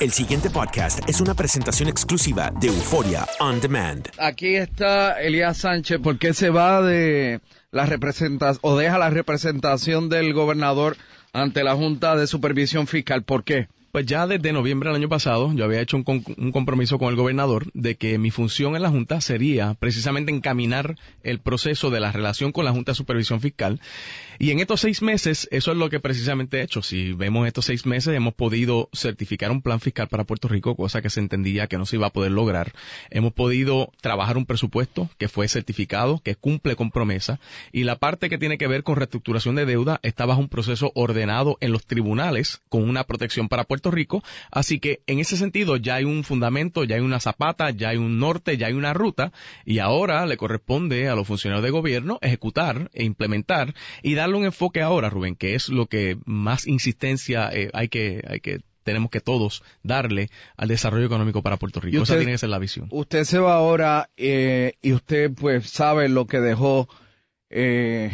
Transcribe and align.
El 0.00 0.12
siguiente 0.12 0.48
podcast 0.48 1.00
es 1.08 1.20
una 1.20 1.34
presentación 1.34 1.88
exclusiva 1.88 2.52
de 2.60 2.68
Euforia 2.68 3.26
On 3.40 3.60
Demand. 3.60 4.08
Aquí 4.16 4.54
está 4.54 5.20
Elías 5.20 5.56
Sánchez. 5.58 5.98
¿Por 5.98 6.20
qué 6.20 6.34
se 6.34 6.50
va 6.50 6.80
de 6.82 7.40
la 7.72 7.84
representación 7.84 8.60
o 8.62 8.76
deja 8.76 8.96
la 8.96 9.10
representación 9.10 10.08
del 10.08 10.34
gobernador 10.34 10.96
ante 11.32 11.64
la 11.64 11.74
Junta 11.74 12.14
de 12.14 12.28
Supervisión 12.28 12.86
Fiscal? 12.86 13.24
¿Por 13.24 13.42
qué? 13.42 13.66
Pues 13.90 14.04
ya 14.04 14.26
desde 14.26 14.52
noviembre 14.52 14.90
del 14.90 14.96
año 14.96 15.08
pasado 15.08 15.50
yo 15.54 15.64
había 15.64 15.80
hecho 15.80 15.96
un, 15.96 16.04
con- 16.04 16.22
un 16.36 16.52
compromiso 16.52 16.98
con 16.98 17.08
el 17.08 17.16
gobernador 17.16 17.70
de 17.72 17.96
que 17.96 18.18
mi 18.18 18.30
función 18.30 18.76
en 18.76 18.82
la 18.82 18.90
Junta 18.90 19.22
sería 19.22 19.74
precisamente 19.80 20.30
encaminar 20.30 20.96
el 21.22 21.40
proceso 21.40 21.88
de 21.88 21.98
la 21.98 22.12
relación 22.12 22.52
con 22.52 22.66
la 22.66 22.72
Junta 22.72 22.92
de 22.92 22.96
Supervisión 22.96 23.40
Fiscal. 23.40 23.80
Y 24.38 24.50
en 24.50 24.60
estos 24.60 24.82
seis 24.82 25.00
meses 25.00 25.48
eso 25.50 25.72
es 25.72 25.78
lo 25.78 25.88
que 25.88 26.00
precisamente 26.00 26.58
he 26.58 26.62
hecho. 26.62 26.82
Si 26.82 27.14
vemos 27.14 27.46
estos 27.46 27.64
seis 27.64 27.86
meses 27.86 28.14
hemos 28.14 28.34
podido 28.34 28.90
certificar 28.92 29.50
un 29.50 29.62
plan 29.62 29.80
fiscal 29.80 30.06
para 30.06 30.24
Puerto 30.24 30.48
Rico, 30.48 30.76
cosa 30.76 31.00
que 31.00 31.08
se 31.10 31.20
entendía 31.20 31.66
que 31.66 31.78
no 31.78 31.86
se 31.86 31.96
iba 31.96 32.08
a 32.08 32.12
poder 32.12 32.32
lograr. 32.32 32.72
Hemos 33.10 33.32
podido 33.32 33.90
trabajar 34.02 34.36
un 34.36 34.44
presupuesto 34.44 35.08
que 35.16 35.28
fue 35.28 35.48
certificado, 35.48 36.20
que 36.22 36.36
cumple 36.36 36.76
con 36.76 36.90
promesa. 36.90 37.40
Y 37.72 37.84
la 37.84 37.96
parte 37.96 38.28
que 38.28 38.36
tiene 38.38 38.58
que 38.58 38.66
ver 38.68 38.82
con 38.82 38.96
reestructuración 38.96 39.54
de 39.54 39.64
deuda 39.64 39.98
está 40.02 40.26
bajo 40.26 40.40
un 40.40 40.48
proceso 40.50 40.92
ordenado 40.94 41.56
en 41.62 41.72
los 41.72 41.86
tribunales 41.86 42.60
con 42.68 42.86
una 42.86 43.04
protección 43.04 43.48
para 43.48 43.64
Puerto 43.64 43.77
Rico. 43.84 44.22
Así 44.50 44.78
que 44.80 45.00
en 45.06 45.18
ese 45.18 45.36
sentido 45.36 45.76
ya 45.76 45.96
hay 45.96 46.04
un 46.04 46.24
fundamento, 46.24 46.84
ya 46.84 46.96
hay 46.96 47.02
una 47.02 47.20
zapata, 47.20 47.70
ya 47.70 47.90
hay 47.90 47.96
un 47.96 48.18
norte, 48.18 48.56
ya 48.56 48.66
hay 48.66 48.74
una 48.74 48.92
ruta. 48.92 49.32
Y 49.64 49.78
ahora 49.78 50.26
le 50.26 50.36
corresponde 50.36 51.08
a 51.08 51.14
los 51.14 51.26
funcionarios 51.26 51.64
de 51.64 51.70
gobierno 51.70 52.18
ejecutar 52.20 52.90
e 52.92 53.04
implementar 53.04 53.74
y 54.02 54.14
darle 54.14 54.36
un 54.36 54.44
enfoque 54.44 54.82
ahora, 54.82 55.10
Rubén, 55.10 55.36
que 55.36 55.54
es 55.54 55.68
lo 55.68 55.86
que 55.86 56.18
más 56.24 56.66
insistencia 56.66 57.50
eh, 57.52 57.70
hay 57.72 57.88
que, 57.88 58.22
hay 58.28 58.40
que 58.40 58.60
tenemos 58.84 59.10
que 59.10 59.20
todos 59.20 59.62
darle 59.82 60.30
al 60.56 60.68
desarrollo 60.68 61.04
económico 61.04 61.42
para 61.42 61.58
Puerto 61.58 61.78
Rico. 61.78 61.92
Y 61.92 61.96
Esa 61.96 62.02
usted- 62.04 62.18
tiene 62.18 62.32
que 62.32 62.38
ser 62.38 62.48
la 62.48 62.58
visión. 62.58 62.88
Usted 62.90 63.24
se 63.24 63.38
va 63.38 63.54
ahora 63.54 64.08
eh, 64.16 64.72
y 64.80 64.92
usted 64.94 65.30
pues 65.34 65.68
sabe 65.68 66.08
lo 66.08 66.26
que 66.26 66.40
dejó 66.40 66.88
eh, 67.50 68.10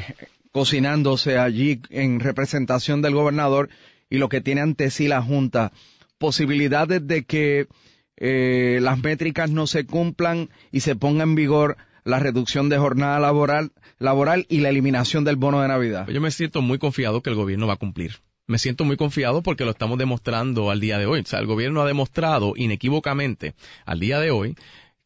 cocinándose 0.53 1.39
allí 1.39 1.81
en 1.91 2.21
representación 2.21 3.03
del 3.03 3.15
gobernador 3.15 3.69
y 4.11 4.19
lo 4.19 4.29
que 4.29 4.41
tiene 4.41 4.61
ante 4.61 4.91
sí 4.91 5.09
la 5.09 5.23
Junta. 5.23 5.73
Posibilidades 6.19 7.07
de 7.07 7.25
que 7.25 7.67
eh, 8.17 8.79
las 8.81 9.03
métricas 9.03 9.51
no 9.51 9.67
se 9.67 9.87
cumplan 9.87 10.51
y 10.71 10.81
se 10.81 10.97
ponga 10.97 11.25
en 11.25 11.35
vigor 11.35 11.77
la 12.05 12.19
reducción 12.19 12.69
de 12.69 12.79
jornada 12.79 13.19
laboral, 13.19 13.73
laboral 13.99 14.47
y 14.49 14.59
la 14.59 14.69
eliminación 14.69 15.25
del 15.25 15.37
bono 15.37 15.61
de 15.63 15.69
Navidad. 15.69 16.07
Yo 16.09 16.21
me 16.21 16.31
siento 16.31 16.63
muy 16.63 16.79
confiado 16.79 17.23
que 17.23 17.31
el 17.31 17.37
gobierno 17.37 17.67
va 17.67 17.75
a 17.75 17.79
cumplir. 17.79 18.21
Me 18.47 18.59
siento 18.59 18.85
muy 18.85 18.99
confiado 18.99 19.43
porque 19.43 19.65
lo 19.65 19.71
estamos 19.71 19.99
demostrando 19.99 20.71
al 20.71 20.79
día 20.79 20.99
de 20.99 21.07
hoy. 21.07 21.21
O 21.21 21.25
sea, 21.25 21.41
el 21.41 21.47
gobierno 21.47 21.81
ha 21.81 21.87
demostrado 21.87 22.53
inequívocamente 22.57 23.55
al 23.87 24.01
día 24.01 24.21
de 24.21 24.31
hoy 24.31 24.55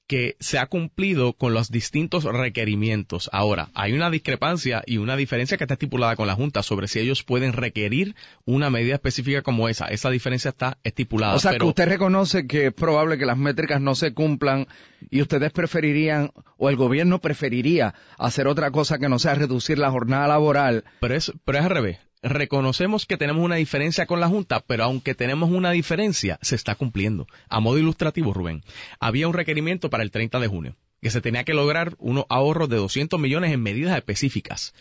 que 0.08 0.36
se 0.40 0.58
ha 0.58 0.66
cumplido 0.66 1.34
con 1.34 1.52
los 1.52 1.70
distintos 1.70 2.24
requerimientos. 2.24 3.28
Ahora, 3.30 3.68
hay 3.74 3.92
una 3.92 4.10
discrepancia 4.10 4.82
y 4.86 4.96
una 4.96 5.16
diferencia 5.16 5.58
que 5.58 5.64
está 5.64 5.74
estipulada 5.74 6.16
con 6.16 6.26
la 6.26 6.34
Junta 6.34 6.62
sobre 6.62 6.88
si 6.88 6.98
ellos 6.98 7.22
pueden 7.22 7.52
requerir 7.52 8.16
una 8.46 8.70
medida 8.70 8.94
específica 8.94 9.42
como 9.42 9.68
esa. 9.68 9.86
Esa 9.86 10.10
diferencia 10.10 10.48
está 10.48 10.78
estipulada. 10.82 11.34
O 11.34 11.38
sea, 11.38 11.52
pero- 11.52 11.66
que 11.66 11.68
usted 11.68 11.88
reconoce 11.88 12.46
que 12.46 12.66
es 12.68 12.72
probable 12.72 13.18
que 13.18 13.26
las 13.26 13.36
métricas 13.36 13.82
no 13.82 13.94
se 13.94 14.14
cumplan 14.14 14.66
y 15.10 15.20
ustedes 15.20 15.52
preferirían, 15.52 16.32
o 16.56 16.70
el 16.70 16.76
gobierno 16.76 17.20
preferiría, 17.20 17.94
hacer 18.18 18.48
otra 18.48 18.70
cosa 18.70 18.98
que 18.98 19.10
no 19.10 19.18
sea 19.18 19.34
reducir 19.34 19.78
la 19.78 19.90
jornada 19.90 20.26
laboral. 20.26 20.84
Pero 21.00 21.14
es, 21.14 21.32
pero 21.44 21.58
es 21.58 21.64
al 21.64 21.70
revés. 21.70 21.98
Reconocemos 22.22 23.06
que 23.06 23.16
tenemos 23.16 23.44
una 23.44 23.56
diferencia 23.56 24.06
con 24.06 24.18
la 24.18 24.28
Junta, 24.28 24.60
pero 24.60 24.84
aunque 24.84 25.14
tenemos 25.14 25.50
una 25.50 25.70
diferencia, 25.70 26.38
se 26.42 26.56
está 26.56 26.74
cumpliendo. 26.74 27.28
A 27.48 27.60
modo 27.60 27.78
ilustrativo, 27.78 28.32
Rubén, 28.32 28.64
había 28.98 29.28
un 29.28 29.34
requerimiento 29.34 29.88
para 29.88 30.02
el 30.02 30.10
30 30.10 30.40
de 30.40 30.48
junio, 30.48 30.76
que 31.00 31.10
se 31.10 31.20
tenía 31.20 31.44
que 31.44 31.54
lograr 31.54 31.94
unos 31.98 32.24
ahorros 32.28 32.68
de 32.68 32.76
200 32.76 33.20
millones 33.20 33.52
en 33.52 33.62
medidas 33.62 33.96
específicas. 33.96 34.74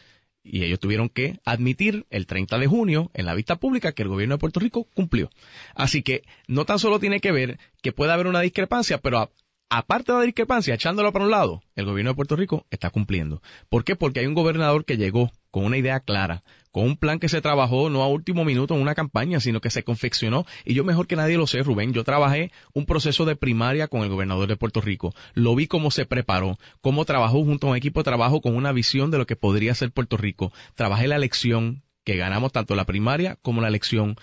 Y 0.43 0.63
ellos 0.63 0.79
tuvieron 0.79 1.09
que 1.09 1.39
admitir 1.45 2.07
el 2.09 2.25
30 2.25 2.57
de 2.57 2.67
junio 2.67 3.11
en 3.13 3.25
la 3.25 3.35
vista 3.35 3.57
pública 3.57 3.91
que 3.91 4.03
el 4.03 4.09
gobierno 4.09 4.35
de 4.35 4.39
Puerto 4.39 4.59
Rico 4.59 4.87
cumplió. 4.95 5.29
Así 5.75 6.01
que 6.01 6.23
no 6.47 6.65
tan 6.65 6.79
solo 6.79 6.99
tiene 6.99 7.19
que 7.19 7.31
ver 7.31 7.59
que 7.83 7.91
puede 7.91 8.13
haber 8.13 8.27
una 8.27 8.41
discrepancia, 8.41 8.97
pero 8.97 9.29
aparte 9.69 10.11
de 10.11 10.17
la 10.19 10.23
discrepancia, 10.23 10.73
echándolo 10.73 11.11
para 11.11 11.25
un 11.25 11.31
lado, 11.31 11.61
el 11.75 11.85
gobierno 11.85 12.11
de 12.11 12.15
Puerto 12.15 12.35
Rico 12.35 12.65
está 12.71 12.89
cumpliendo. 12.89 13.43
¿Por 13.69 13.83
qué? 13.83 13.95
Porque 13.95 14.21
hay 14.21 14.25
un 14.25 14.33
gobernador 14.33 14.85
que 14.85 14.97
llegó 14.97 15.31
con 15.51 15.65
una 15.65 15.77
idea 15.77 15.99
clara, 15.99 16.43
con 16.77 16.85
un 16.85 16.95
plan 16.95 17.17
que 17.17 17.27
se 17.27 17.41
trabajó 17.41 17.89
no 17.89 18.03
a 18.03 18.07
último 18.07 18.45
minuto 18.45 18.75
en 18.75 18.81
una 18.81 18.93
campaña, 18.93 19.39
sino 19.39 19.61
que 19.61 19.71
se 19.71 19.81
confeccionó. 19.81 20.45
Y 20.63 20.75
yo 20.75 20.83
mejor 20.83 21.07
que 21.07 21.15
nadie 21.15 21.35
lo 21.35 21.47
sé, 21.47 21.63
Rubén, 21.63 21.91
yo 21.91 22.03
trabajé 22.03 22.51
un 22.71 22.85
proceso 22.85 23.25
de 23.25 23.35
primaria 23.35 23.87
con 23.87 24.03
el 24.03 24.09
gobernador 24.09 24.47
de 24.47 24.57
Puerto 24.57 24.79
Rico. 24.79 25.11
Lo 25.33 25.55
vi 25.55 25.65
cómo 25.65 25.89
se 25.89 26.05
preparó, 26.05 26.59
cómo 26.79 27.03
trabajó 27.03 27.43
junto 27.43 27.65
a 27.65 27.71
un 27.71 27.77
equipo 27.77 28.01
de 28.01 28.03
trabajo 28.03 28.41
con 28.41 28.55
una 28.55 28.73
visión 28.73 29.09
de 29.09 29.17
lo 29.17 29.25
que 29.25 29.35
podría 29.35 29.73
ser 29.73 29.89
Puerto 29.89 30.17
Rico. 30.17 30.53
Trabajé 30.75 31.07
la 31.07 31.15
elección, 31.15 31.81
que 32.03 32.15
ganamos 32.15 32.51
tanto 32.51 32.75
la 32.75 32.85
primaria 32.85 33.39
como 33.41 33.61
la 33.61 33.69
elección 33.69 34.15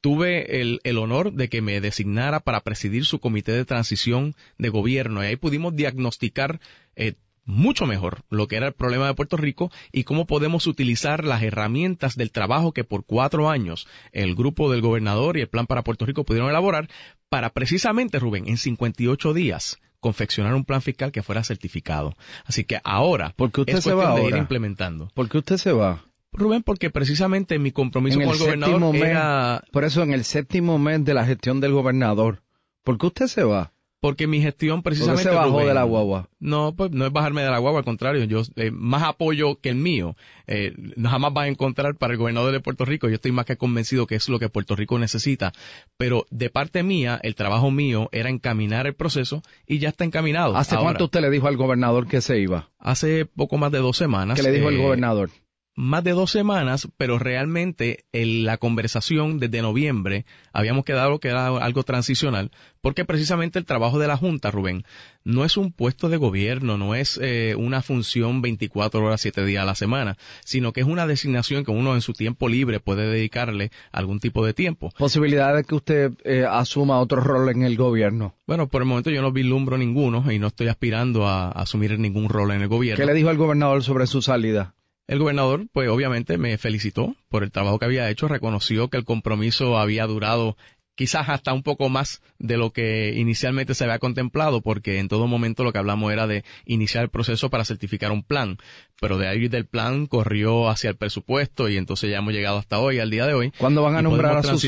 tuve 0.00 0.60
el, 0.60 0.80
el 0.82 0.98
honor 0.98 1.32
de 1.32 1.48
que 1.48 1.62
me 1.62 1.80
designara 1.80 2.40
para 2.40 2.62
presidir 2.62 3.04
su 3.04 3.20
comité 3.20 3.52
de 3.52 3.64
transición 3.64 4.34
de 4.58 4.68
gobierno 4.68 5.22
y 5.22 5.26
ahí 5.26 5.36
pudimos 5.36 5.76
diagnosticar 5.76 6.58
eh, 6.96 7.14
mucho 7.44 7.86
mejor 7.86 8.22
lo 8.30 8.46
que 8.46 8.56
era 8.56 8.68
el 8.68 8.72
problema 8.72 9.06
de 9.06 9.14
Puerto 9.14 9.36
Rico 9.36 9.70
y 9.92 10.04
cómo 10.04 10.26
podemos 10.26 10.66
utilizar 10.66 11.24
las 11.24 11.42
herramientas 11.42 12.16
del 12.16 12.30
trabajo 12.30 12.72
que 12.72 12.84
por 12.84 13.04
cuatro 13.04 13.50
años 13.50 13.86
el 14.12 14.34
grupo 14.34 14.70
del 14.70 14.82
gobernador 14.82 15.36
y 15.36 15.40
el 15.42 15.48
plan 15.48 15.66
para 15.66 15.82
Puerto 15.82 16.06
Rico 16.06 16.24
pudieron 16.24 16.50
elaborar 16.50 16.88
para 17.28 17.50
precisamente, 17.50 18.18
Rubén, 18.18 18.48
en 18.48 18.56
58 18.56 19.34
días 19.34 19.78
confeccionar 20.00 20.54
un 20.54 20.64
plan 20.64 20.82
fiscal 20.82 21.12
que 21.12 21.22
fuera 21.22 21.44
certificado. 21.44 22.16
Así 22.44 22.64
que 22.64 22.80
ahora 22.84 23.34
Porque 23.36 23.60
usted 23.60 23.78
es 23.78 23.84
se 23.84 23.92
va 23.92 24.14
de 24.14 24.24
ir 24.24 24.36
implementando. 24.36 25.10
¿Por 25.14 25.28
qué 25.28 25.38
usted 25.38 25.58
se 25.58 25.72
va? 25.72 26.04
Rubén, 26.32 26.62
porque 26.62 26.90
precisamente 26.90 27.58
mi 27.58 27.72
compromiso 27.72 28.20
En 28.20 28.26
con 28.26 28.34
el 28.34 28.40
el 28.40 28.46
gobernador 28.46 28.92
mes, 28.92 29.02
era 29.02 29.64
por 29.72 29.84
eso 29.84 30.02
en 30.02 30.12
el 30.12 30.24
séptimo 30.24 30.78
mes 30.78 31.04
de 31.04 31.14
la 31.14 31.26
gestión 31.26 31.60
del 31.60 31.72
gobernador. 31.72 32.42
¿Por 32.84 32.98
qué 32.98 33.06
usted 33.06 33.26
se 33.26 33.42
va? 33.42 33.72
Porque 34.00 34.26
mi 34.26 34.40
gestión 34.40 34.82
¿Por 34.82 34.92
qué 34.92 34.96
precisamente 34.96 35.30
se 35.30 35.36
bajó 35.36 35.50
Rubén, 35.50 35.68
de 35.68 35.74
la 35.74 35.84
guagua? 35.84 36.28
No, 36.38 36.74
pues 36.74 36.90
no 36.90 37.06
es 37.06 37.12
bajarme 37.12 37.42
de 37.42 37.50
la 37.50 37.58
guagua, 37.58 37.80
al 37.80 37.84
contrario, 37.84 38.24
yo 38.24 38.42
eh, 38.56 38.70
más 38.70 39.02
apoyo 39.02 39.60
que 39.60 39.68
el 39.68 39.76
mío. 39.76 40.16
Eh, 40.46 40.74
jamás 41.02 41.32
vas 41.34 41.44
a 41.44 41.48
encontrar 41.48 41.96
para 41.96 42.14
el 42.14 42.18
gobernador 42.18 42.52
de 42.52 42.60
Puerto 42.60 42.84
Rico. 42.84 43.08
Yo 43.08 43.16
estoy 43.16 43.32
más 43.32 43.44
que 43.44 43.56
convencido 43.56 44.06
que 44.06 44.14
es 44.14 44.28
lo 44.28 44.38
que 44.38 44.48
Puerto 44.48 44.74
Rico 44.74 44.98
necesita. 44.98 45.52
Pero 45.98 46.26
de 46.30 46.48
parte 46.48 46.82
mía, 46.82 47.20
el 47.22 47.34
trabajo 47.34 47.70
mío 47.70 48.08
era 48.12 48.30
encaminar 48.30 48.86
el 48.86 48.94
proceso 48.94 49.42
y 49.66 49.78
ya 49.78 49.90
está 49.90 50.04
encaminado. 50.04 50.56
¿Hace 50.56 50.76
Ahora, 50.76 50.84
cuánto 50.84 51.04
usted 51.04 51.20
le 51.20 51.30
dijo 51.30 51.46
al 51.46 51.56
gobernador 51.56 52.08
que 52.08 52.22
se 52.22 52.38
iba? 52.38 52.70
Hace 52.78 53.26
poco 53.26 53.58
más 53.58 53.70
de 53.70 53.78
dos 53.78 53.96
semanas. 53.96 54.36
¿Qué 54.36 54.42
le 54.42 54.52
dijo 54.52 54.70
el 54.70 54.76
eh, 54.76 54.82
gobernador? 54.82 55.30
Más 55.80 56.04
de 56.04 56.12
dos 56.12 56.30
semanas, 56.30 56.88
pero 56.98 57.18
realmente 57.18 58.04
en 58.12 58.44
la 58.44 58.58
conversación 58.58 59.38
desde 59.38 59.62
noviembre 59.62 60.26
habíamos 60.52 60.84
quedado 60.84 61.18
que 61.20 61.28
era 61.28 61.46
algo 61.46 61.84
transicional, 61.84 62.50
porque 62.82 63.06
precisamente 63.06 63.58
el 63.58 63.64
trabajo 63.64 63.98
de 63.98 64.06
la 64.06 64.18
Junta, 64.18 64.50
Rubén, 64.50 64.84
no 65.24 65.44
es 65.44 65.56
un 65.56 65.72
puesto 65.72 66.10
de 66.10 66.18
gobierno, 66.18 66.76
no 66.76 66.94
es 66.94 67.18
eh, 67.22 67.54
una 67.56 67.80
función 67.80 68.42
24 68.42 69.02
horas, 69.02 69.22
7 69.22 69.44
días 69.44 69.62
a 69.62 69.66
la 69.66 69.74
semana, 69.74 70.18
sino 70.44 70.72
que 70.72 70.80
es 70.82 70.86
una 70.86 71.06
designación 71.06 71.64
que 71.64 71.70
uno 71.70 71.94
en 71.94 72.02
su 72.02 72.12
tiempo 72.12 72.48
libre 72.48 72.80
puede 72.80 73.08
dedicarle 73.08 73.70
algún 73.90 74.20
tipo 74.20 74.44
de 74.44 74.52
tiempo. 74.52 74.92
Posibilidad 74.98 75.56
de 75.56 75.64
que 75.64 75.74
usted 75.74 76.12
eh, 76.24 76.44
asuma 76.48 77.00
otro 77.00 77.22
rol 77.22 77.48
en 77.48 77.62
el 77.62 77.76
gobierno. 77.76 78.34
Bueno, 78.46 78.68
por 78.68 78.82
el 78.82 78.88
momento 78.88 79.10
yo 79.10 79.22
no 79.22 79.32
vislumbro 79.32 79.78
ninguno 79.78 80.30
y 80.30 80.38
no 80.38 80.48
estoy 80.48 80.68
aspirando 80.68 81.26
a, 81.26 81.48
a 81.48 81.62
asumir 81.62 81.98
ningún 81.98 82.28
rol 82.28 82.50
en 82.50 82.60
el 82.60 82.68
gobierno. 82.68 83.02
¿Qué 83.02 83.06
le 83.06 83.14
dijo 83.14 83.30
al 83.30 83.38
gobernador 83.38 83.82
sobre 83.82 84.06
su 84.06 84.20
salida? 84.20 84.74
El 85.10 85.18
gobernador, 85.18 85.66
pues 85.72 85.88
obviamente 85.88 86.38
me 86.38 86.56
felicitó 86.56 87.16
por 87.28 87.42
el 87.42 87.50
trabajo 87.50 87.80
que 87.80 87.84
había 87.84 88.08
hecho, 88.10 88.28
reconoció 88.28 88.90
que 88.90 88.96
el 88.96 89.04
compromiso 89.04 89.76
había 89.76 90.06
durado 90.06 90.56
quizás 91.00 91.30
hasta 91.30 91.54
un 91.54 91.62
poco 91.62 91.88
más 91.88 92.20
de 92.38 92.58
lo 92.58 92.74
que 92.74 93.14
inicialmente 93.16 93.74
se 93.74 93.84
había 93.84 93.98
contemplado, 93.98 94.60
porque 94.60 94.98
en 94.98 95.08
todo 95.08 95.26
momento 95.26 95.64
lo 95.64 95.72
que 95.72 95.78
hablamos 95.78 96.12
era 96.12 96.26
de 96.26 96.44
iniciar 96.66 97.04
el 97.04 97.08
proceso 97.08 97.48
para 97.48 97.64
certificar 97.64 98.12
un 98.12 98.22
plan, 98.22 98.58
pero 99.00 99.16
de 99.16 99.26
ahí 99.26 99.48
del 99.48 99.64
plan 99.64 100.06
corrió 100.06 100.68
hacia 100.68 100.90
el 100.90 100.96
presupuesto 100.96 101.70
y 101.70 101.78
entonces 101.78 102.10
ya 102.10 102.18
hemos 102.18 102.34
llegado 102.34 102.58
hasta 102.58 102.80
hoy, 102.80 102.98
al 102.98 103.08
día 103.08 103.26
de 103.26 103.32
hoy. 103.32 103.50
¿Cuándo 103.56 103.82
van 103.82 103.96
a 103.96 104.02
nombrar 104.02 104.36
a 104.36 104.42
su 104.42 104.58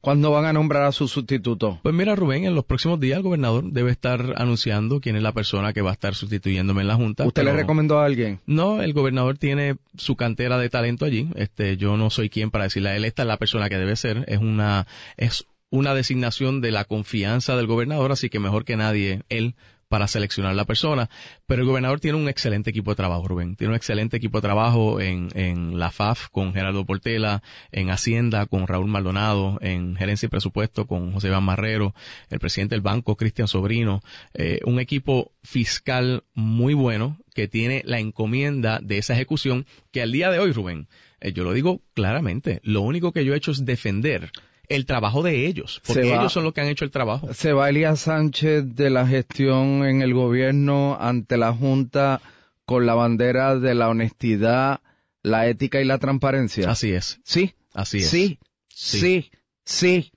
¿Cuándo 0.00 0.30
van 0.30 0.46
a 0.46 0.54
nombrar 0.54 0.84
a 0.84 0.92
su 0.92 1.06
sustituto? 1.06 1.80
Pues 1.82 1.94
mira, 1.94 2.16
Rubén, 2.16 2.46
en 2.46 2.54
los 2.54 2.64
próximos 2.64 2.98
días 2.98 3.18
el 3.18 3.22
gobernador 3.22 3.70
debe 3.70 3.90
estar 3.90 4.32
anunciando 4.38 5.02
quién 5.02 5.16
es 5.16 5.22
la 5.22 5.32
persona 5.32 5.74
que 5.74 5.82
va 5.82 5.90
a 5.90 5.92
estar 5.92 6.14
sustituyéndome 6.14 6.80
en 6.80 6.88
la 6.88 6.94
junta. 6.94 7.26
¿Usted 7.26 7.44
le 7.44 7.52
recomendó 7.52 7.98
a 7.98 8.06
alguien? 8.06 8.40
No, 8.46 8.80
el 8.80 8.94
gobernador 8.94 9.36
tiene 9.36 9.76
su 9.98 10.16
cantera 10.16 10.56
de 10.56 10.70
talento 10.70 11.04
allí. 11.04 11.28
Este, 11.34 11.76
yo 11.76 11.98
no 11.98 12.08
soy 12.08 12.30
quien 12.30 12.50
para 12.50 12.64
decirle 12.64 12.88
a 12.88 12.96
él 12.96 13.04
esta 13.04 13.24
es 13.24 13.28
la 13.28 13.36
persona 13.36 13.68
que 13.68 13.76
debe 13.76 13.96
ser. 13.96 14.24
Es 14.28 14.38
una 14.38 14.86
es 15.18 15.44
una 15.70 15.94
designación 15.94 16.60
de 16.60 16.70
la 16.70 16.84
confianza 16.84 17.56
del 17.56 17.66
gobernador, 17.66 18.12
así 18.12 18.28
que 18.28 18.38
mejor 18.38 18.64
que 18.64 18.76
nadie 18.76 19.22
él 19.28 19.54
para 19.94 20.08
seleccionar 20.08 20.56
la 20.56 20.64
persona. 20.64 21.08
Pero 21.46 21.62
el 21.62 21.68
gobernador 21.68 22.00
tiene 22.00 22.18
un 22.18 22.28
excelente 22.28 22.70
equipo 22.70 22.90
de 22.90 22.96
trabajo, 22.96 23.28
Rubén. 23.28 23.54
Tiene 23.54 23.72
un 23.72 23.76
excelente 23.76 24.16
equipo 24.16 24.38
de 24.38 24.42
trabajo 24.42 25.00
en, 25.00 25.28
en 25.34 25.78
la 25.78 25.92
FAF 25.92 26.30
con 26.30 26.52
Gerardo 26.52 26.84
Portela, 26.84 27.44
en 27.70 27.90
Hacienda 27.90 28.46
con 28.46 28.66
Raúl 28.66 28.88
Maldonado, 28.88 29.58
en 29.60 29.94
Gerencia 29.94 30.26
y 30.26 30.30
Presupuesto 30.30 30.88
con 30.88 31.12
José 31.12 31.28
Iván 31.28 31.44
Marrero, 31.44 31.94
el 32.28 32.40
presidente 32.40 32.74
del 32.74 32.82
banco 32.82 33.16
Cristian 33.16 33.46
Sobrino. 33.46 34.02
Eh, 34.32 34.58
un 34.64 34.80
equipo 34.80 35.30
fiscal 35.44 36.24
muy 36.34 36.74
bueno 36.74 37.18
que 37.32 37.46
tiene 37.46 37.82
la 37.84 38.00
encomienda 38.00 38.80
de 38.82 38.98
esa 38.98 39.14
ejecución 39.14 39.64
que 39.92 40.02
al 40.02 40.10
día 40.10 40.30
de 40.30 40.40
hoy, 40.40 40.52
Rubén, 40.52 40.88
eh, 41.20 41.32
yo 41.32 41.44
lo 41.44 41.52
digo 41.52 41.82
claramente, 41.94 42.60
lo 42.64 42.80
único 42.80 43.12
que 43.12 43.24
yo 43.24 43.34
he 43.34 43.36
hecho 43.36 43.52
es 43.52 43.64
defender 43.64 44.32
el 44.68 44.86
trabajo 44.86 45.22
de 45.22 45.46
ellos, 45.46 45.80
porque 45.86 46.12
ellos 46.12 46.32
son 46.32 46.44
los 46.44 46.52
que 46.52 46.60
han 46.60 46.68
hecho 46.68 46.84
el 46.84 46.90
trabajo. 46.90 47.32
Se 47.34 47.52
va 47.52 47.68
Elías 47.68 48.00
Sánchez 48.00 48.74
de 48.74 48.90
la 48.90 49.06
gestión 49.06 49.84
en 49.84 50.02
el 50.02 50.14
gobierno 50.14 50.96
ante 51.00 51.36
la 51.36 51.52
Junta 51.52 52.20
con 52.64 52.86
la 52.86 52.94
bandera 52.94 53.58
de 53.58 53.74
la 53.74 53.88
honestidad, 53.88 54.80
la 55.22 55.46
ética 55.48 55.80
y 55.80 55.84
la 55.84 55.98
transparencia. 55.98 56.70
Así 56.70 56.92
es. 56.92 57.20
Sí. 57.24 57.54
Así 57.72 57.98
es. 57.98 58.08
Sí. 58.08 58.38
Sí. 58.68 59.30
Sí. 59.64 60.12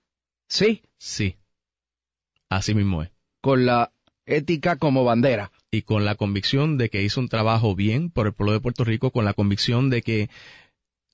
Sí. 0.47 0.81
Sí. 0.97 1.35
Así 2.49 2.73
mismo 2.73 3.03
es. 3.03 3.11
Con 3.41 3.65
la 3.65 3.91
ética 4.25 4.77
como 4.77 5.03
bandera. 5.03 5.51
Y 5.69 5.81
con 5.81 6.05
la 6.05 6.15
convicción 6.15 6.77
de 6.77 6.89
que 6.89 7.03
hizo 7.03 7.19
un 7.19 7.27
trabajo 7.27 7.75
bien 7.75 8.09
por 8.09 8.27
el 8.27 8.33
pueblo 8.33 8.53
de 8.53 8.61
Puerto 8.61 8.85
Rico, 8.85 9.11
con 9.11 9.25
la 9.25 9.33
convicción 9.33 9.89
de 9.89 10.01
que 10.01 10.29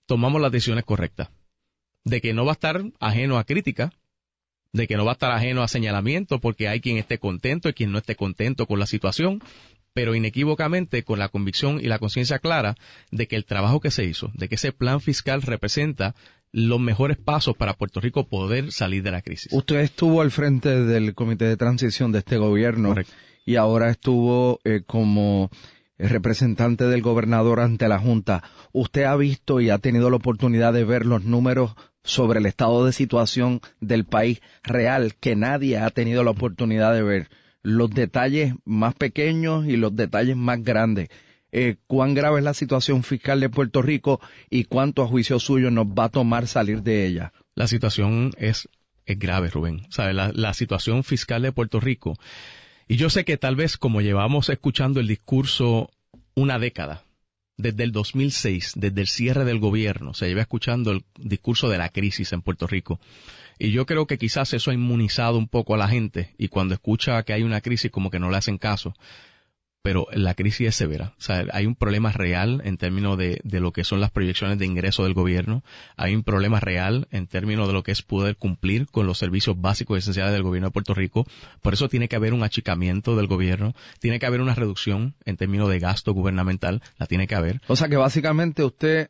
tomamos 0.06 0.42
las 0.42 0.52
decisiones 0.52 0.86
correctas 0.86 1.30
de 2.04 2.22
que 2.22 2.34
no 2.34 2.46
va 2.46 2.52
a 2.52 2.54
estar 2.54 2.84
ajeno 3.00 3.38
a 3.38 3.44
crítica, 3.44 3.92
de 4.72 4.88
que 4.88 4.98
no 4.98 5.06
va 5.06 5.12
a 5.12 5.14
estar 5.14 5.32
ajeno 5.32 5.62
a 5.62 5.68
señalamiento, 5.68 6.40
porque 6.40 6.68
hay 6.68 6.82
quien 6.82 6.98
esté 6.98 7.20
contento 7.20 7.70
y 7.70 7.74
quien 7.74 7.92
no 7.92 8.00
esté 8.00 8.16
contento 8.16 8.66
con 8.66 8.80
la 8.80 8.88
situación, 8.88 9.42
pero 9.94 10.16
inequívocamente 10.16 11.04
con 11.04 11.20
la 11.20 11.30
convicción 11.30 11.80
y 11.80 11.84
la 11.84 12.00
conciencia 12.00 12.40
clara 12.40 12.76
de 13.12 13.28
que 13.28 13.36
el 13.36 13.46
trabajo 13.46 13.80
que 13.80 13.92
se 13.92 14.04
hizo, 14.04 14.32
de 14.34 14.50
que 14.50 14.56
ese 14.56 14.72
plan 14.72 15.00
fiscal 15.00 15.42
representa 15.44 16.16
los 16.52 16.80
mejores 16.80 17.18
pasos 17.18 17.56
para 17.56 17.74
Puerto 17.74 18.00
Rico 18.00 18.28
poder 18.28 18.72
salir 18.72 19.04
de 19.04 19.12
la 19.12 19.22
crisis. 19.22 19.52
Usted 19.54 19.78
estuvo 19.78 20.22
al 20.22 20.32
frente 20.32 20.84
del 20.84 21.14
comité 21.14 21.46
de 21.46 21.58
transición 21.58 22.12
de 22.12 22.20
este 22.20 22.38
gobierno 22.38 22.96
y 23.46 23.56
ahora 23.56 23.90
estuvo 23.90 24.60
eh, 24.64 24.82
como 24.86 25.50
representante 25.98 26.86
del 26.86 27.02
gobernador 27.02 27.60
ante 27.60 27.88
la 27.88 28.00
Junta. 28.00 28.44
¿Usted 28.72 29.04
ha 29.04 29.16
visto 29.16 29.62
y 29.62 29.70
ha 29.70 29.78
tenido 29.78 30.10
la 30.10 30.18
oportunidad 30.18 30.74
de 30.74 30.84
ver 30.84 31.06
los 31.06 31.24
números 31.24 31.76
sobre 32.04 32.40
el 32.40 32.46
estado 32.46 32.86
de 32.86 32.94
situación 32.94 33.62
del 33.80 34.06
país 34.06 34.42
real 34.64 35.16
que 35.16 35.36
nadie 35.36 35.78
ha 35.78 35.90
tenido 35.90 36.24
la 36.24 36.32
oportunidad 36.32 36.94
de 36.94 37.04
ver. 37.04 37.30
Los 37.62 37.92
detalles 37.92 38.56
más 38.66 38.94
pequeños 38.94 39.66
y 39.66 39.78
los 39.78 39.96
detalles 39.96 40.36
más 40.36 40.62
grandes. 40.64 41.10
Eh, 41.52 41.78
cuán 41.88 42.14
grave 42.14 42.40
es 42.40 42.44
la 42.44 42.54
situación 42.54 43.04
fiscal 43.04 43.40
de 43.40 43.50
Puerto 43.50 43.82
Rico 43.82 44.20
y 44.50 44.66
cuánto 44.66 45.04
a 45.04 45.08
juicio 45.08 45.40
suyo 45.40 45.72
nos 45.72 45.86
va 45.86 46.06
a 46.06 46.10
tomar 46.10 46.48
salir 46.48 46.82
de 46.82 47.06
ella. 47.06 47.32
La 47.56 47.68
situación 47.68 48.32
es, 48.38 48.68
es 49.06 49.20
grave, 49.20 49.50
Rubén. 49.50 49.84
¿Sabe? 49.90 50.14
La, 50.14 50.32
la 50.34 50.54
situación 50.54 51.04
fiscal 51.04 51.44
de 51.44 51.52
Puerto 51.52 51.80
Rico. 51.80 52.18
Y 52.88 52.98
yo 52.98 53.10
sé 53.10 53.24
que 53.24 53.38
tal 53.38 53.56
vez 53.56 53.78
como 53.78 54.02
llevamos 54.02 54.50
escuchando 54.50 55.00
el 55.00 55.08
discurso 55.08 55.90
una 56.36 56.60
década, 56.60 57.03
desde 57.58 57.84
el 57.84 57.92
2006, 57.92 58.74
desde 58.76 59.02
el 59.02 59.08
cierre 59.08 59.46
del 59.46 59.60
gobierno, 59.60 60.14
se 60.14 60.28
lleva 60.28 60.42
escuchando 60.42 60.92
el 60.92 61.04
discurso 61.18 61.70
de 61.70 61.78
la 61.78 61.90
crisis 61.90 62.34
en 62.34 62.42
Puerto 62.42 62.68
Rico. 62.68 63.00
Y 63.60 63.72
yo 63.72 63.86
creo 63.86 64.08
que 64.08 64.18
quizás 64.18 64.54
eso 64.54 64.72
ha 64.72 64.74
inmunizado 64.74 65.38
un 65.38 65.48
poco 65.48 65.76
a 65.76 65.78
la 65.78 65.88
gente 65.88 66.34
y 66.38 66.48
cuando 66.48 66.74
escucha 66.74 67.22
que 67.24 67.34
hay 67.34 67.44
una 67.44 67.62
crisis 67.62 67.92
como 67.92 68.10
que 68.10 68.20
no 68.20 68.30
le 68.30 68.38
hacen 68.38 68.58
caso 68.58 68.94
pero 69.84 70.08
la 70.14 70.34
crisis 70.34 70.70
es 70.70 70.76
severa. 70.76 71.14
O 71.18 71.22
sea, 71.22 71.44
hay 71.52 71.66
un 71.66 71.76
problema 71.76 72.14
real 72.14 72.62
en 72.64 72.78
términos 72.78 73.18
de, 73.18 73.42
de, 73.44 73.60
lo 73.60 73.74
que 73.74 73.84
son 73.84 74.00
las 74.00 74.12
proyecciones 74.12 74.58
de 74.58 74.66
ingreso 74.66 75.04
del 75.04 75.14
gobierno. 75.14 75.62
Hay 75.98 76.16
un 76.16 76.24
problema 76.24 76.62
real 76.62 77.08
en 77.12 77.28
términos 77.28 77.68
de 77.68 77.74
lo 77.74 77.84
que 77.84 77.92
es 77.92 78.02
poder 78.02 78.38
cumplir 78.38 78.88
con 78.88 79.06
los 79.06 79.18
servicios 79.18 79.60
básicos 79.60 79.98
y 79.98 80.00
esenciales 80.00 80.32
del 80.32 80.42
gobierno 80.42 80.70
de 80.70 80.72
Puerto 80.72 80.94
Rico. 80.94 81.28
Por 81.62 81.74
eso 81.74 81.90
tiene 81.90 82.08
que 82.08 82.16
haber 82.16 82.34
un 82.34 82.44
achicamiento 82.44 83.18
del 83.18 83.28
gobierno. 83.28 83.76
Tiene 84.00 84.20
que 84.20 84.26
haber 84.26 84.40
una 84.40 84.56
reducción 84.56 85.16
en 85.26 85.36
términos 85.36 85.70
de 85.70 85.80
gasto 85.80 86.14
gubernamental. 86.14 86.82
La 86.98 87.06
tiene 87.06 87.28
que 87.28 87.36
haber. 87.36 87.60
O 87.68 87.76
sea 87.76 87.90
que 87.90 87.98
básicamente 87.98 88.64
usted, 88.64 89.10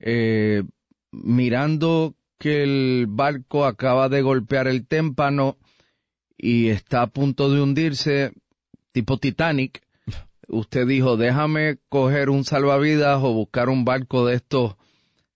eh, 0.00 0.64
mirando 1.12 2.14
que 2.38 2.62
el 2.62 3.06
barco 3.08 3.64
acaba 3.64 4.10
de 4.10 4.20
golpear 4.20 4.68
el 4.68 4.86
témpano 4.86 5.56
y 6.36 6.68
está 6.68 7.00
a 7.00 7.06
punto 7.06 7.50
de 7.50 7.62
hundirse, 7.62 8.32
tipo 8.92 9.16
Titanic, 9.16 9.83
usted 10.54 10.86
dijo, 10.86 11.16
déjame 11.16 11.78
coger 11.88 12.30
un 12.30 12.44
salvavidas 12.44 13.18
o 13.22 13.32
buscar 13.32 13.68
un 13.68 13.84
barco 13.84 14.26
de 14.26 14.36
estos 14.36 14.76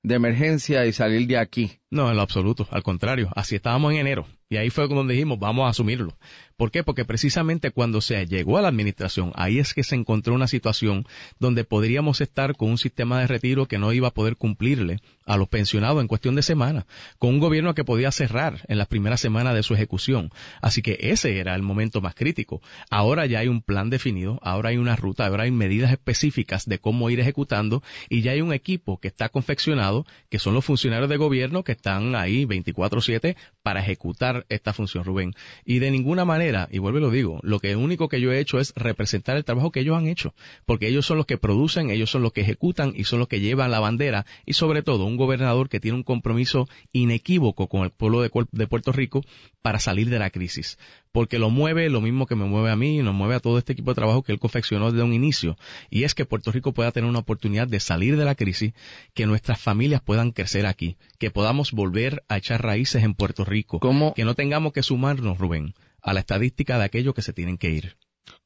de 0.02 0.14
emergencia 0.14 0.86
y 0.86 0.92
salir 0.92 1.26
de 1.26 1.38
aquí. 1.38 1.80
No, 1.90 2.08
en 2.08 2.16
lo 2.16 2.22
absoluto, 2.22 2.66
al 2.70 2.82
contrario, 2.82 3.30
así 3.34 3.56
estábamos 3.56 3.92
en 3.92 3.98
enero 3.98 4.26
y 4.50 4.56
ahí 4.56 4.70
fue 4.70 4.88
donde 4.88 5.14
dijimos, 5.14 5.38
vamos 5.38 5.66
a 5.66 5.70
asumirlo. 5.70 6.16
¿Por 6.56 6.70
qué? 6.70 6.82
Porque 6.82 7.04
precisamente 7.04 7.70
cuando 7.70 8.00
se 8.00 8.26
llegó 8.26 8.58
a 8.58 8.62
la 8.62 8.68
administración, 8.68 9.32
ahí 9.36 9.58
es 9.58 9.74
que 9.74 9.84
se 9.84 9.94
encontró 9.94 10.34
una 10.34 10.48
situación 10.48 11.06
donde 11.38 11.64
podríamos 11.64 12.20
estar 12.20 12.56
con 12.56 12.70
un 12.70 12.78
sistema 12.78 13.20
de 13.20 13.28
retiro 13.28 13.66
que 13.66 13.78
no 13.78 13.92
iba 13.92 14.08
a 14.08 14.14
poder 14.14 14.36
cumplirle 14.36 15.00
a 15.24 15.36
los 15.36 15.48
pensionados 15.48 16.00
en 16.00 16.08
cuestión 16.08 16.34
de 16.34 16.42
semanas, 16.42 16.86
con 17.18 17.30
un 17.30 17.38
gobierno 17.38 17.74
que 17.74 17.84
podía 17.84 18.10
cerrar 18.10 18.62
en 18.66 18.78
las 18.78 18.88
primeras 18.88 19.20
semanas 19.20 19.54
de 19.54 19.62
su 19.62 19.74
ejecución. 19.74 20.30
Así 20.60 20.82
que 20.82 20.98
ese 21.00 21.38
era 21.38 21.54
el 21.54 21.62
momento 21.62 22.00
más 22.00 22.14
crítico. 22.14 22.60
Ahora 22.90 23.26
ya 23.26 23.40
hay 23.40 23.48
un 23.48 23.62
plan 23.62 23.90
definido, 23.90 24.40
ahora 24.42 24.70
hay 24.70 24.78
una 24.78 24.96
ruta, 24.96 25.26
ahora 25.26 25.44
hay 25.44 25.50
medidas 25.50 25.92
específicas 25.92 26.64
de 26.64 26.78
cómo 26.78 27.10
ir 27.10 27.20
ejecutando 27.20 27.82
y 28.08 28.22
ya 28.22 28.32
hay 28.32 28.40
un 28.40 28.52
equipo 28.52 28.98
que 28.98 29.08
está 29.08 29.28
confeccionado, 29.28 30.06
que 30.30 30.38
son 30.38 30.54
los 30.54 30.64
funcionarios 30.64 31.10
de 31.10 31.18
gobierno 31.18 31.62
que 31.62 31.72
están 31.72 32.16
ahí 32.16 32.46
24/7 32.46 33.36
para 33.62 33.80
ejecutar 33.80 34.37
esta 34.48 34.72
función, 34.72 35.04
Rubén. 35.04 35.34
Y 35.64 35.78
de 35.78 35.90
ninguna 35.90 36.24
manera 36.24 36.68
y 36.70 36.78
vuelvo 36.78 36.98
y 36.98 37.02
lo 37.02 37.10
digo, 37.10 37.40
lo 37.42 37.60
que 37.60 37.76
único 37.76 38.08
que 38.08 38.20
yo 38.20 38.32
he 38.32 38.40
hecho 38.40 38.58
es 38.58 38.72
representar 38.76 39.36
el 39.36 39.44
trabajo 39.44 39.70
que 39.70 39.80
ellos 39.80 39.96
han 39.96 40.06
hecho, 40.06 40.34
porque 40.66 40.88
ellos 40.88 41.06
son 41.06 41.16
los 41.16 41.26
que 41.26 41.38
producen, 41.38 41.90
ellos 41.90 42.10
son 42.10 42.22
los 42.22 42.32
que 42.32 42.42
ejecutan 42.42 42.92
y 42.94 43.04
son 43.04 43.18
los 43.18 43.28
que 43.28 43.40
llevan 43.40 43.70
la 43.70 43.80
bandera 43.80 44.26
y 44.46 44.54
sobre 44.54 44.82
todo 44.82 45.04
un 45.04 45.16
gobernador 45.16 45.68
que 45.68 45.80
tiene 45.80 45.96
un 45.96 46.02
compromiso 46.02 46.68
inequívoco 46.92 47.68
con 47.68 47.82
el 47.82 47.90
pueblo 47.90 48.22
de, 48.22 48.30
de 48.52 48.66
Puerto 48.66 48.92
Rico 48.92 49.22
para 49.62 49.78
salir 49.78 50.10
de 50.10 50.18
la 50.18 50.30
crisis, 50.30 50.78
porque 51.12 51.38
lo 51.38 51.50
mueve 51.50 51.88
lo 51.90 52.00
mismo 52.00 52.26
que 52.26 52.34
me 52.34 52.44
mueve 52.44 52.70
a 52.70 52.76
mí 52.76 52.98
y 52.98 53.02
nos 53.02 53.14
mueve 53.14 53.34
a 53.34 53.40
todo 53.40 53.58
este 53.58 53.72
equipo 53.72 53.90
de 53.90 53.96
trabajo 53.96 54.22
que 54.22 54.32
él 54.32 54.38
confeccionó 54.38 54.90
desde 54.90 55.04
un 55.04 55.12
inicio, 55.12 55.56
y 55.90 56.04
es 56.04 56.14
que 56.14 56.24
Puerto 56.24 56.52
Rico 56.52 56.72
pueda 56.72 56.92
tener 56.92 57.08
una 57.08 57.20
oportunidad 57.20 57.68
de 57.68 57.80
salir 57.80 58.16
de 58.16 58.24
la 58.24 58.34
crisis, 58.34 58.72
que 59.14 59.26
nuestras 59.26 59.60
familias 59.60 60.02
puedan 60.02 60.32
crecer 60.32 60.66
aquí, 60.66 60.96
que 61.18 61.30
podamos 61.30 61.72
volver 61.72 62.24
a 62.28 62.36
echar 62.36 62.62
raíces 62.62 63.02
en 63.02 63.14
Puerto 63.14 63.44
Rico, 63.44 63.80
que 64.14 64.24
no 64.24 64.34
tengamos 64.34 64.72
que 64.72 64.82
sumarnos, 64.82 65.38
Rubén, 65.38 65.74
a 66.02 66.12
la 66.12 66.20
estadística 66.20 66.78
de 66.78 66.84
aquellos 66.84 67.14
que 67.14 67.22
se 67.22 67.32
tienen 67.32 67.58
que 67.58 67.70
ir. 67.70 67.96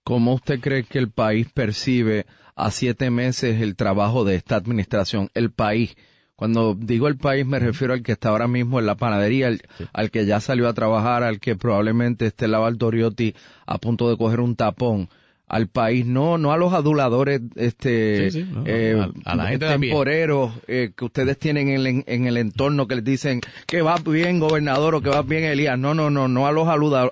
¿Cómo 0.04 0.35
usted 0.35 0.61
cree 0.61 0.85
que 0.85 0.99
el 0.99 1.11
país 1.11 1.49
percibe 1.52 2.26
a 2.57 2.71
siete 2.71 3.11
meses 3.11 3.61
el 3.61 3.76
trabajo 3.76 4.25
de 4.25 4.35
esta 4.37 4.57
administración? 4.57 5.31
El 5.35 5.52
país. 5.52 5.97
Cuando 6.42 6.75
digo 6.75 7.06
el 7.06 7.18
país 7.18 7.46
me 7.46 7.61
refiero 7.61 7.94
al 7.94 8.02
que 8.02 8.11
está 8.11 8.30
ahora 8.30 8.49
mismo 8.49 8.80
en 8.80 8.87
la 8.87 8.96
panadería, 8.96 9.56
al, 9.92 10.11
que 10.11 10.26
ya 10.26 10.40
salió 10.40 10.68
a 10.68 10.75
trabajar, 10.75 11.22
al 11.22 11.38
que 11.38 11.54
probablemente 11.54 12.26
esté 12.26 12.46
en 12.46 12.50
la 12.50 12.58
Valdoriotti 12.58 13.32
a 13.64 13.78
punto 13.78 14.11
de 14.11 14.16
coger 14.16 14.40
un 14.40 14.56
tapón 14.56 15.08
al 15.52 15.68
país, 15.68 16.06
no, 16.06 16.38
no 16.38 16.50
a 16.50 16.56
los 16.56 16.73
aduladores, 16.73 17.42
este, 17.56 18.28
eh, 18.64 19.06
a, 19.26 19.37
la 19.37 19.49
gente 19.49 19.68
temporeros 19.68 20.50
eh, 20.66 20.92
que 20.97 21.04
ustedes 21.04 21.38
tienen 21.38 21.68
en, 21.68 22.04
en, 22.06 22.26
el 22.26 22.38
entorno 22.38 22.88
que 22.88 22.94
les 22.94 23.04
dicen 23.04 23.42
que 23.66 23.82
va 23.82 23.97
bien 23.97 24.40
gobernador 24.40 24.94
o 24.94 25.02
que 25.02 25.11
va 25.11 25.21
bien 25.21 25.44
Elías. 25.44 25.78
No, 25.78 25.92
no, 25.92 26.09
no, 26.09 26.26
no 26.26 26.47
a 26.47 26.52
los 26.52 26.66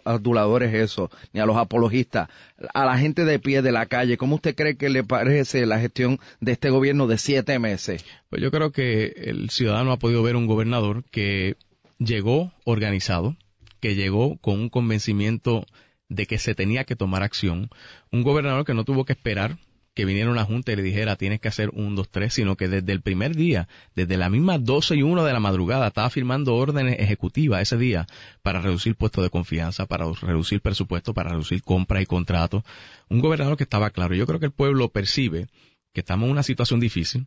aduladores 0.06 0.72
eso, 0.72 1.10
ni 1.34 1.40
a 1.40 1.44
los 1.44 1.58
apologistas, 1.58 2.30
a 2.72 2.86
la 2.86 2.96
gente 2.96 3.26
de 3.26 3.38
pie 3.38 3.60
de 3.60 3.72
la 3.72 3.84
calle. 3.84 4.16
¿Cómo 4.16 4.36
usted 4.36 4.54
cree 4.54 4.78
que 4.78 4.88
le 4.88 5.04
parece 5.04 5.66
la 5.66 5.78
gestión 5.78 6.18
de 6.40 6.52
este 6.52 6.70
gobierno 6.70 7.06
de 7.06 7.18
siete 7.18 7.58
meses? 7.58 8.06
Pues 8.30 8.40
yo 8.40 8.50
creo 8.50 8.72
que 8.72 9.12
el 9.18 9.50
ciudadano 9.50 9.92
ha 9.92 9.98
podido 9.98 10.22
ver 10.22 10.36
un 10.36 10.46
gobernador 10.46 11.04
que 11.10 11.56
llegó 11.98 12.54
organizado, 12.64 13.36
que 13.80 13.96
llegó 13.96 14.38
con 14.38 14.58
un 14.58 14.70
convencimiento 14.70 15.66
de 16.10 16.26
que 16.26 16.36
se 16.36 16.54
tenía 16.54 16.84
que 16.84 16.96
tomar 16.96 17.22
acción, 17.22 17.70
un 18.12 18.22
gobernador 18.22 18.66
que 18.66 18.74
no 18.74 18.84
tuvo 18.84 19.06
que 19.06 19.14
esperar 19.14 19.56
que 19.94 20.04
viniera 20.04 20.30
una 20.30 20.44
junta 20.44 20.72
y 20.72 20.76
le 20.76 20.82
dijera 20.82 21.16
tienes 21.16 21.40
que 21.40 21.48
hacer 21.48 21.70
un, 21.70 21.96
dos, 21.96 22.08
tres, 22.08 22.34
sino 22.34 22.56
que 22.56 22.68
desde 22.68 22.92
el 22.92 23.02
primer 23.02 23.34
día, 23.34 23.68
desde 23.94 24.16
la 24.16 24.30
misma 24.30 24.58
12 24.58 24.96
y 24.96 25.02
1 25.02 25.24
de 25.24 25.32
la 25.32 25.40
madrugada, 25.40 25.88
estaba 25.88 26.10
firmando 26.10 26.54
órdenes 26.54 26.98
ejecutivas 27.00 27.62
ese 27.62 27.76
día 27.76 28.06
para 28.42 28.60
reducir 28.60 28.94
puestos 28.94 29.24
de 29.24 29.30
confianza, 29.30 29.86
para 29.86 30.06
reducir 30.12 30.60
presupuesto, 30.60 31.12
para 31.12 31.30
reducir 31.30 31.62
compras 31.62 32.02
y 32.02 32.06
contratos. 32.06 32.62
Un 33.08 33.20
gobernador 33.20 33.56
que 33.56 33.64
estaba 33.64 33.90
claro. 33.90 34.14
Yo 34.14 34.26
creo 34.26 34.38
que 34.38 34.46
el 34.46 34.52
pueblo 34.52 34.90
percibe 34.90 35.48
que 35.92 36.00
estamos 36.00 36.26
en 36.26 36.32
una 36.32 36.44
situación 36.44 36.78
difícil, 36.78 37.26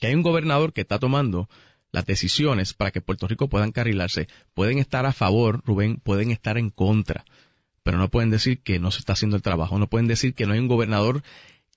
que 0.00 0.06
hay 0.08 0.14
un 0.14 0.22
gobernador 0.22 0.72
que 0.72 0.80
está 0.80 0.98
tomando 0.98 1.48
las 1.92 2.06
decisiones 2.06 2.74
para 2.74 2.90
que 2.90 3.00
Puerto 3.00 3.28
Rico 3.28 3.48
pueda 3.48 3.66
encarrilarse. 3.66 4.28
Pueden 4.54 4.78
estar 4.78 5.06
a 5.06 5.12
favor, 5.12 5.62
Rubén, 5.64 5.96
pueden 5.96 6.30
estar 6.30 6.58
en 6.58 6.70
contra, 6.70 7.24
pero 7.86 7.98
no 7.98 8.08
pueden 8.08 8.30
decir 8.30 8.58
que 8.58 8.80
no 8.80 8.90
se 8.90 8.98
está 8.98 9.12
haciendo 9.12 9.36
el 9.36 9.42
trabajo, 9.42 9.78
no 9.78 9.86
pueden 9.86 10.08
decir 10.08 10.34
que 10.34 10.44
no 10.44 10.54
hay 10.54 10.58
un 10.58 10.66
gobernador 10.66 11.22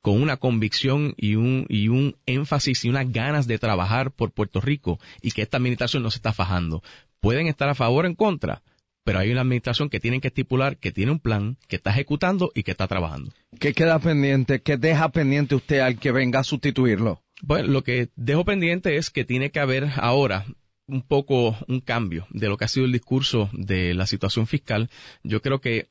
con 0.02 0.20
una 0.20 0.38
convicción 0.38 1.14
y 1.18 1.36
un, 1.36 1.68
y 1.70 1.90
un 1.90 2.16
énfasis 2.26 2.84
y 2.84 2.90
unas 2.90 3.12
ganas 3.12 3.46
de 3.46 3.60
trabajar 3.60 4.10
por 4.10 4.32
Puerto 4.32 4.60
Rico 4.60 4.98
y 5.22 5.30
que 5.30 5.44
esta 5.44 5.58
administración 5.58 6.02
no 6.02 6.10
se 6.10 6.18
está 6.18 6.34
fajando. 6.34 6.82
Pueden 7.20 7.46
estar 7.46 7.70
a 7.70 7.76
favor 7.76 8.06
o 8.06 8.08
en 8.08 8.16
contra, 8.16 8.64
pero 9.04 9.20
hay 9.20 9.32
una 9.32 9.42
administración 9.42 9.88
que 9.88 10.00
tiene 10.00 10.20
que 10.20 10.30
estipular 10.30 10.78
que 10.78 10.92
tiene 10.92 11.12
un 11.12 11.20
plan, 11.20 11.58
que 11.68 11.76
está 11.76 11.92
ejecutando 11.92 12.52
y 12.56 12.64
que 12.64 12.72
está 12.72 12.88
trabajando. 12.88 13.32
¿Qué 13.60 13.74
queda 13.74 14.00
pendiente? 14.00 14.64
¿Qué 14.64 14.78
deja 14.78 15.10
pendiente 15.10 15.54
usted 15.54 15.78
al 15.78 16.00
que 16.00 16.12
venga 16.12 16.40
a 16.40 16.44
sustituirlo? 16.44 17.22
Bueno, 17.44 17.68
lo 17.68 17.84
que 17.84 18.10
dejo 18.16 18.46
pendiente 18.46 18.96
es 18.96 19.12
que 19.12 19.26
tiene 19.26 19.52
que 19.52 19.60
haber 19.60 19.90
ahora 19.98 20.48
un 20.90 21.04
poco 21.04 21.56
un 21.68 21.82
cambio 21.82 22.26
de 22.32 22.48
lo 22.48 22.58
que 22.58 22.66
ha 22.66 22.68
sido 22.68 22.88
el 22.88 22.92
discurso 22.92 23.50
de 23.54 23.94
la 23.94 24.08
situación 24.08 24.48
fiscal. 24.48 24.90
Yo 25.24 25.42
creo 25.42 25.62
que 25.62 25.90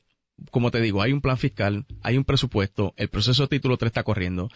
como 0.51 0.71
te 0.71 0.81
digo, 0.81 1.01
hay 1.01 1.13
un 1.13 1.21
plan 1.21 1.37
fiscal, 1.37 1.85
hay 2.01 2.17
un 2.17 2.23
presupuesto, 2.23 2.93
el 2.97 3.09
proceso 3.09 3.43
de 3.43 3.47
título 3.49 3.77
3 3.77 3.89
está 3.89 4.03
corriendo, 4.03 4.49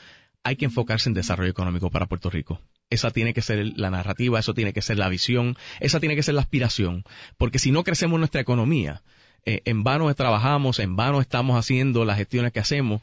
hay 0.43 0.55
que 0.55 0.65
enfocarse 0.65 1.09
en 1.09 1.13
desarrollo 1.13 1.49
económico 1.49 1.89
para 1.89 2.07
Puerto 2.07 2.29
Rico. 2.29 2.59
Esa 2.89 3.11
tiene 3.11 3.33
que 3.33 3.41
ser 3.41 3.65
la 3.77 3.89
narrativa, 3.89 4.39
eso 4.39 4.53
tiene 4.53 4.73
que 4.73 4.81
ser 4.81 4.97
la 4.97 5.09
visión, 5.09 5.55
esa 5.79 5.99
tiene 5.99 6.15
que 6.15 6.23
ser 6.23 6.35
la 6.35 6.41
aspiración, 6.41 7.03
porque 7.37 7.59
si 7.59 7.71
no 7.71 7.83
crecemos 7.83 8.19
nuestra 8.19 8.41
economía, 8.41 9.01
eh, 9.45 9.61
en 9.65 9.83
vano 9.83 10.13
trabajamos, 10.13 10.79
en 10.79 10.95
vano 10.95 11.21
estamos 11.21 11.57
haciendo 11.57 12.05
las 12.05 12.17
gestiones 12.17 12.51
que 12.51 12.59
hacemos 12.59 13.01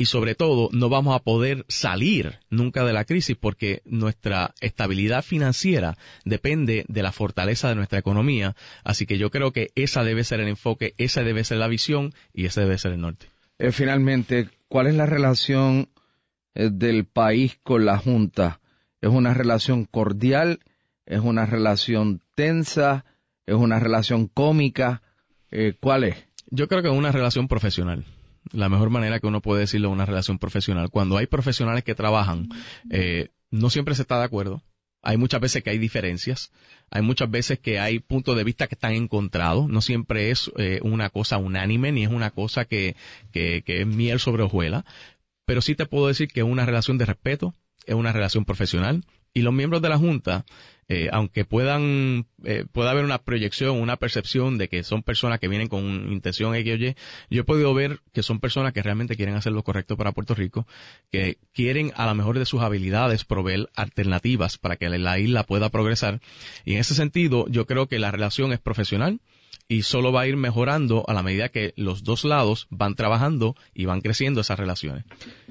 y 0.00 0.06
sobre 0.06 0.34
todo 0.34 0.70
no 0.72 0.88
vamos 0.88 1.14
a 1.14 1.18
poder 1.18 1.66
salir 1.68 2.38
nunca 2.48 2.84
de 2.84 2.94
la 2.94 3.04
crisis 3.04 3.36
porque 3.36 3.82
nuestra 3.84 4.54
estabilidad 4.62 5.22
financiera 5.22 5.98
depende 6.24 6.86
de 6.88 7.02
la 7.02 7.12
fortaleza 7.12 7.68
de 7.68 7.74
nuestra 7.74 7.98
economía. 7.98 8.56
Así 8.82 9.04
que 9.04 9.18
yo 9.18 9.30
creo 9.30 9.52
que 9.52 9.68
esa 9.74 10.02
debe 10.02 10.24
ser 10.24 10.40
el 10.40 10.48
enfoque, 10.48 10.94
esa 10.96 11.22
debe 11.22 11.44
ser 11.44 11.58
la 11.58 11.68
visión 11.68 12.14
y 12.32 12.46
ese 12.46 12.62
debe 12.62 12.78
ser 12.78 12.92
el 12.92 13.02
norte. 13.02 13.26
Eh, 13.58 13.72
finalmente, 13.72 14.48
¿cuál 14.68 14.86
es 14.86 14.94
la 14.94 15.04
relación 15.04 15.90
eh, 16.54 16.70
del 16.72 17.04
país 17.04 17.58
con 17.62 17.84
la 17.84 17.98
Junta? 17.98 18.60
¿Es 19.02 19.10
una 19.10 19.34
relación 19.34 19.84
cordial? 19.84 20.60
¿Es 21.04 21.20
una 21.20 21.44
relación 21.44 22.22
tensa? 22.34 23.04
¿Es 23.44 23.54
una 23.54 23.78
relación 23.78 24.28
cómica? 24.28 25.02
Eh, 25.50 25.74
¿Cuál 25.78 26.04
es? 26.04 26.16
Yo 26.46 26.68
creo 26.68 26.80
que 26.80 26.88
es 26.88 26.96
una 26.96 27.12
relación 27.12 27.48
profesional 27.48 28.06
la 28.52 28.68
mejor 28.68 28.90
manera 28.90 29.20
que 29.20 29.26
uno 29.26 29.40
puede 29.40 29.60
decirlo 29.60 29.90
una 29.90 30.06
relación 30.06 30.38
profesional. 30.38 30.90
Cuando 30.90 31.16
hay 31.16 31.26
profesionales 31.26 31.84
que 31.84 31.94
trabajan, 31.94 32.48
eh, 32.90 33.28
no 33.50 33.70
siempre 33.70 33.94
se 33.94 34.02
está 34.02 34.18
de 34.18 34.24
acuerdo. 34.24 34.62
Hay 35.02 35.16
muchas 35.16 35.40
veces 35.40 35.62
que 35.62 35.70
hay 35.70 35.78
diferencias, 35.78 36.52
hay 36.90 37.00
muchas 37.00 37.30
veces 37.30 37.58
que 37.58 37.78
hay 37.78 38.00
puntos 38.00 38.36
de 38.36 38.44
vista 38.44 38.66
que 38.66 38.74
están 38.74 38.92
encontrados, 38.92 39.66
no 39.68 39.80
siempre 39.80 40.30
es 40.30 40.50
eh, 40.58 40.80
una 40.82 41.08
cosa 41.08 41.38
unánime 41.38 41.90
ni 41.90 42.04
es 42.04 42.10
una 42.10 42.30
cosa 42.30 42.66
que, 42.66 42.96
que, 43.32 43.62
que 43.62 43.80
es 43.80 43.86
miel 43.86 44.20
sobre 44.20 44.42
hojuela, 44.42 44.84
pero 45.46 45.62
sí 45.62 45.74
te 45.74 45.86
puedo 45.86 46.08
decir 46.08 46.28
que 46.28 46.40
es 46.40 46.46
una 46.46 46.66
relación 46.66 46.98
de 46.98 47.06
respeto, 47.06 47.54
es 47.86 47.94
una 47.94 48.12
relación 48.12 48.44
profesional 48.44 49.04
y 49.34 49.42
los 49.42 49.52
miembros 49.52 49.82
de 49.82 49.88
la 49.88 49.98
Junta 49.98 50.44
eh, 50.92 51.08
aunque 51.12 51.44
puedan, 51.44 52.26
eh, 52.42 52.64
pueda 52.72 52.90
haber 52.90 53.04
una 53.04 53.22
proyección, 53.22 53.80
una 53.80 53.96
percepción 53.96 54.58
de 54.58 54.68
que 54.68 54.82
son 54.82 55.04
personas 55.04 55.38
que 55.38 55.46
vienen 55.46 55.68
con 55.68 56.12
intención 56.12 56.52
X 56.56 56.72
o 56.72 56.76
Y, 56.78 56.96
yo 57.30 57.42
he 57.42 57.44
podido 57.44 57.72
ver 57.72 58.00
que 58.12 58.24
son 58.24 58.40
personas 58.40 58.72
que 58.72 58.82
realmente 58.82 59.14
quieren 59.14 59.36
hacer 59.36 59.52
lo 59.52 59.62
correcto 59.62 59.96
para 59.96 60.10
Puerto 60.10 60.34
Rico, 60.34 60.66
que 61.12 61.38
quieren 61.54 61.92
a 61.94 62.06
lo 62.06 62.16
mejor 62.16 62.40
de 62.40 62.44
sus 62.44 62.62
habilidades 62.62 63.24
proveer 63.24 63.68
alternativas 63.76 64.58
para 64.58 64.74
que 64.74 64.88
la 64.88 65.16
isla 65.20 65.44
pueda 65.44 65.68
progresar. 65.68 66.20
Y 66.64 66.72
en 66.72 66.80
ese 66.80 66.96
sentido, 66.96 67.46
yo 67.46 67.66
creo 67.66 67.86
que 67.86 68.00
la 68.00 68.10
relación 68.10 68.52
es 68.52 68.58
profesional, 68.58 69.20
y 69.70 69.82
solo 69.82 70.10
va 70.10 70.22
a 70.22 70.26
ir 70.26 70.36
mejorando 70.36 71.04
a 71.06 71.14
la 71.14 71.22
medida 71.22 71.48
que 71.48 71.72
los 71.76 72.02
dos 72.02 72.24
lados 72.24 72.66
van 72.70 72.96
trabajando 72.96 73.54
y 73.72 73.84
van 73.84 74.00
creciendo 74.00 74.40
esas 74.40 74.58
relaciones. 74.58 75.04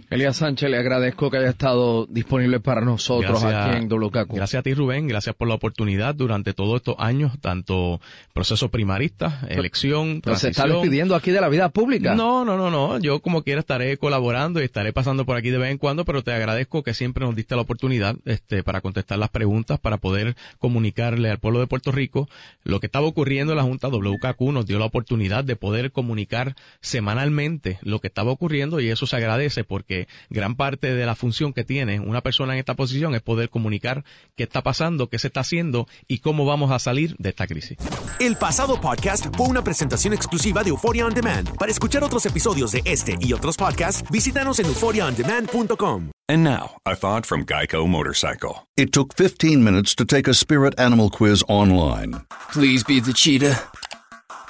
Elías 0.10 0.36
Sánchez, 0.36 0.70
le 0.70 0.78
agradezco 0.78 1.32
que 1.32 1.38
haya 1.38 1.52
estado 1.52 2.06
disponible 2.06 2.60
para 2.60 2.82
nosotros 2.82 3.42
aquí 3.46 3.78
en 3.78 3.88
WKQ. 3.88 4.34
Gracias 4.34 4.60
a 4.60 4.64
ti, 4.64 4.74
Rubén. 4.74 5.08
Gracias 5.08 5.36
por 5.36 5.48
la 5.48 5.54
oportunidad 5.54 6.16
durante 6.16 6.54
todos 6.54 6.76
estos 6.76 6.96
años, 7.00 7.40
tanto 7.40 8.02
proceso 8.34 8.68
primarista, 8.68 9.40
elección, 9.48 10.20
pero 10.22 10.36
se 10.36 10.50
está 10.50 10.68
despidiendo 10.68 11.16
aquí 11.16 11.32
de 11.32 11.40
la 11.40 11.48
vida 11.48 11.70
pública. 11.70 12.14
No, 12.14 12.44
no, 12.44 12.58
no, 12.58 12.70
no. 12.70 13.00
Yo 13.00 13.22
como 13.22 13.44
quiera 13.44 13.62
estaré 13.62 13.96
colaborando 13.96 14.60
y 14.60 14.66
estaré 14.66 14.92
pasando 14.92 15.26
por 15.26 15.38
aquí 15.38 15.50
de 15.50 15.60
vez 15.60 15.72
en 15.72 15.78
cuando, 15.78 16.04
pero 16.04 16.24
te 16.24 16.34
agradezco 16.34 16.84
que 16.84 16.94
siempre 16.94 17.26
nos 17.26 17.38
diste 17.38 17.56
la 17.56 17.62
oportunidad 17.62 18.18
este, 18.26 18.64
para 18.64 18.82
contestar 18.82 19.18
las 19.18 19.30
preguntas, 19.30 19.80
para 19.80 19.96
poder 19.96 20.36
comunicarle 20.58 21.30
al 21.30 21.40
pueblo 21.40 21.62
de 21.62 21.68
Puerto 21.68 21.94
Rico 21.94 22.28
lo 22.66 22.82
que 22.82 22.88
estaba 22.88 23.08
ocurriendo 23.08 23.54
en 23.54 23.58
la 23.58 23.64
Junta 23.64 23.88
WKQ 24.12 24.42
nos 24.52 24.66
dio 24.66 24.80
la 24.80 24.86
oportunidad 24.86 25.44
de 25.44 25.56
poder 25.56 25.92
comunicar 25.92 26.56
semanalmente 26.82 27.80
lo 27.82 28.00
que 28.00 28.08
estaba 28.08 28.32
ocurriendo 28.32 28.80
y 28.80 28.90
eso 28.90 29.06
se 29.06 29.16
agradece 29.16 29.64
porque 29.64 30.08
gran 30.30 30.56
parte 30.56 30.94
de 30.94 31.06
la 31.06 31.16
función 31.16 31.54
que 31.54 31.64
tiene 31.64 32.00
una 32.00 32.22
persona 32.22 32.54
en 32.54 32.60
esta 32.60 32.76
posición 32.76 33.16
es 33.16 33.22
poder 33.22 33.50
comunicar 33.50 34.04
qué 34.36 34.44
está 34.44 34.62
pasando, 34.62 35.10
qué 35.10 35.20
se 35.20 35.28
está 35.28 35.42
haciendo 35.42 35.88
y 36.08 36.20
cómo 36.20 36.46
vamos 36.46 36.72
a 36.72 36.80
salir 36.80 37.16
de 37.18 37.30
esta 37.30 37.48
crisis. 37.48 37.78
El 38.20 38.36
pasado 38.36 38.80
podcast 38.82 39.28
fue 39.36 39.48
una 39.48 39.64
presentación 39.64 40.14
exclusiva 40.14 40.64
de 40.64 40.70
Euphoria 40.70 41.06
On 41.06 41.14
Demand. 41.14 41.56
Para 41.58 41.72
escuchar 41.72 42.04
otros 42.04 42.26
episodios 42.26 42.72
de 42.72 42.82
este 42.86 43.16
y 43.20 43.34
otros 43.34 43.58
podcasts, 43.58 44.04
visítanos 44.10 44.60
en 44.60 44.66
euphoriaondemand.com. 44.68 46.10
And 46.30 46.44
now, 46.44 46.78
a 46.86 46.96
thought 46.96 47.26
from 47.26 47.44
Geico 47.44 47.90
Motorcycle. 47.90 48.68
It 48.78 48.94
took 48.94 49.16
15 49.16 49.64
minutes 49.64 49.96
to 49.96 50.06
take 50.06 50.28
a 50.28 50.36
spirit 50.36 50.80
animal 50.80 51.10
quiz 51.10 51.44
online. 51.50 52.22
Please 52.52 52.84
be 52.84 53.00
the 53.00 53.14
cheetah. 53.14 53.58